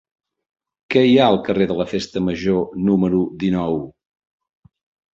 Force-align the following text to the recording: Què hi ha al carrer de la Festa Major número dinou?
Què 0.95 1.03
hi 1.09 1.13
ha 1.17 1.27
al 1.33 1.37
carrer 1.49 1.69
de 1.73 1.77
la 1.83 1.87
Festa 1.93 2.25
Major 2.31 2.59
número 2.91 3.23
dinou? 3.47 3.81